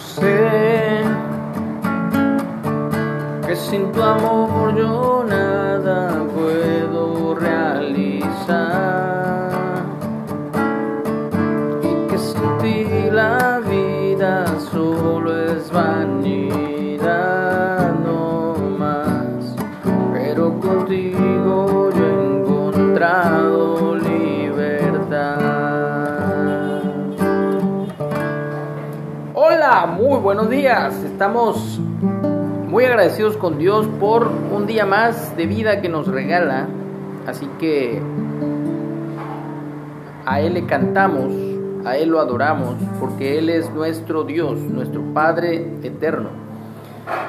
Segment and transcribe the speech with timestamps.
[0.00, 1.02] Sé
[3.46, 8.89] que sin tu amor yo nada puedo realizar
[29.86, 30.94] Muy buenos días.
[31.04, 31.78] Estamos
[32.68, 36.68] muy agradecidos con Dios por un día más de vida que nos regala.
[37.26, 37.98] Así que
[40.26, 41.32] a Él le cantamos,
[41.86, 46.28] a Él lo adoramos, porque Él es nuestro Dios, nuestro Padre eterno.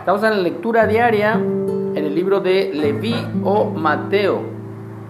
[0.00, 4.42] Estamos en la lectura diaria en el libro de Leví o Mateo.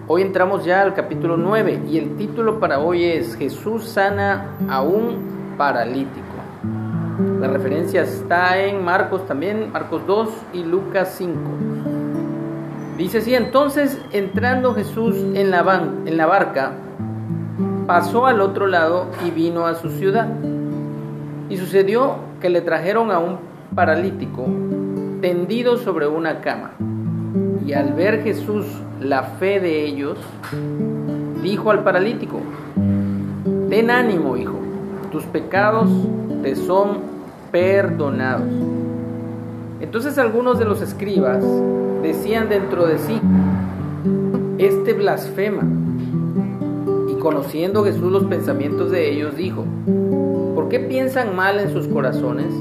[0.07, 4.81] Hoy entramos ya al capítulo 9 y el título para hoy es Jesús sana a
[4.81, 6.34] un paralítico.
[7.45, 11.37] La referencia está en Marcos también, Marcos 2 y Lucas 5.
[12.97, 16.71] Dice así, entonces entrando Jesús en la, ban en la barca,
[17.85, 20.27] pasó al otro lado y vino a su ciudad.
[21.47, 23.37] Y sucedió que le trajeron a un
[23.75, 24.47] paralítico
[25.21, 26.71] tendido sobre una cama.
[27.63, 28.65] Y al ver Jesús
[28.99, 30.17] la fe de ellos,
[31.43, 32.39] dijo al paralítico,
[33.69, 34.59] ten ánimo, hijo,
[35.11, 35.91] tus pecados
[36.41, 37.14] te son
[37.55, 38.49] perdonados.
[39.79, 41.41] Entonces algunos de los escribas
[42.03, 43.21] decían dentro de sí,
[44.57, 45.63] este blasfema.
[47.09, 49.63] Y conociendo Jesús los pensamientos de ellos, dijo,
[50.53, 52.53] ¿por qué piensan mal en sus corazones?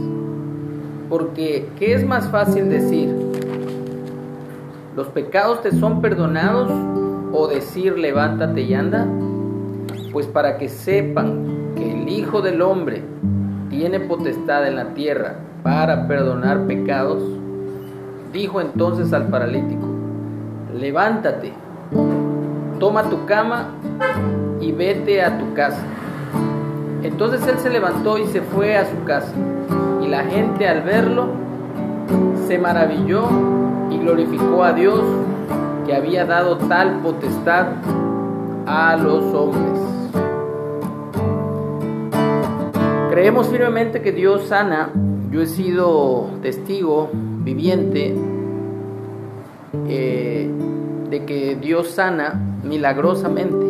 [1.09, 3.13] Porque, ¿qué es más fácil decir?
[4.95, 6.71] ¿Los pecados te son perdonados
[7.33, 9.09] o decir levántate y anda?
[10.13, 13.03] Pues para que sepan que el Hijo del Hombre
[13.85, 17.23] tiene potestad en la tierra para perdonar pecados,
[18.33, 19.87] dijo entonces al paralítico,
[20.75, 21.53] levántate,
[22.81, 23.73] toma tu cama
[24.59, 25.83] y vete a tu casa.
[27.03, 29.35] Entonces él se levantó y se fue a su casa,
[30.03, 31.27] y la gente al verlo
[32.47, 33.25] se maravilló
[33.91, 35.03] y glorificó a Dios
[35.85, 37.67] que había dado tal potestad
[38.65, 40.04] a los hombres.
[43.15, 44.91] Creemos firmemente que Dios sana.
[45.31, 48.13] Yo he sido testigo viviente
[49.89, 50.51] eh,
[51.11, 53.67] de que Dios sana milagrosamente.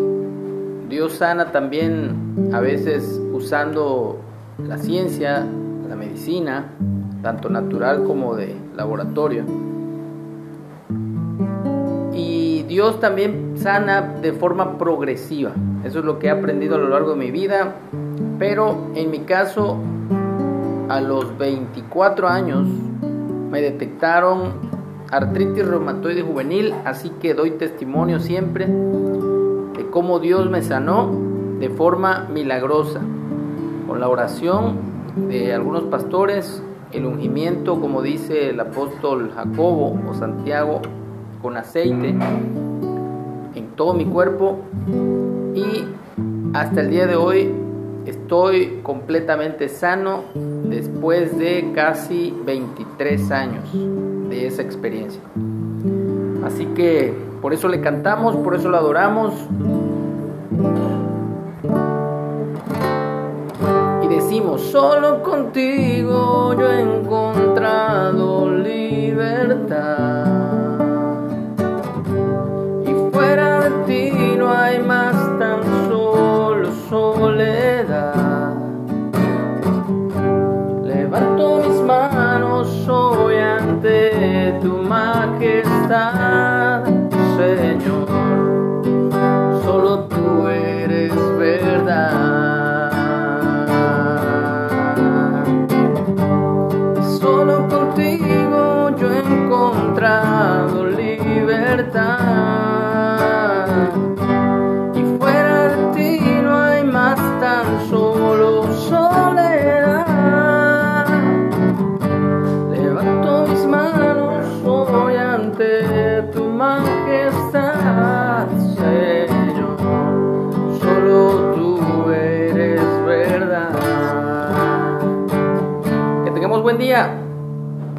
[0.88, 4.18] Dios sana también a veces usando
[4.66, 5.46] la ciencia,
[5.90, 6.70] la medicina,
[7.20, 9.44] tanto natural como de laboratorio.
[12.14, 15.52] Y Dios también sana de forma progresiva.
[15.84, 17.74] Eso es lo que he aprendido a lo largo de mi vida.
[18.38, 19.78] Pero en mi caso,
[20.88, 22.66] a los 24 años,
[23.50, 24.52] me detectaron
[25.10, 31.10] artritis reumatoide juvenil, así que doy testimonio siempre de cómo Dios me sanó
[31.60, 33.00] de forma milagrosa,
[33.86, 34.76] con la oración
[35.28, 40.82] de algunos pastores, el ungimiento, como dice el apóstol Jacobo o Santiago,
[41.40, 42.16] con aceite
[43.54, 44.58] en todo mi cuerpo
[45.54, 45.84] y
[46.54, 47.63] hasta el día de hoy
[48.06, 53.64] estoy completamente sano después de casi 23 años
[54.28, 55.20] de esa experiencia.
[56.44, 59.34] Así que por eso le cantamos, por eso lo adoramos.
[64.02, 65.83] Y decimos, solo contigo
[84.44, 86.23] ante tu majestad,